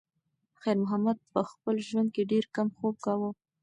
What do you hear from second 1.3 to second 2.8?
په خپل ژوند کې ډېر کم